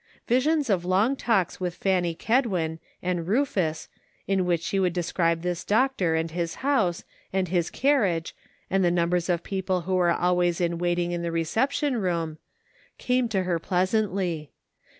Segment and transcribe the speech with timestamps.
[0.27, 3.87] Visions of long talks with Fanny Kedwin, and Rufus,
[4.27, 8.35] in which she would describe this doctor and his house, and his carriage,
[8.67, 12.39] and the numbers of people who were always in waiting in the re ception room,
[12.97, 14.49] came to her pleasantly.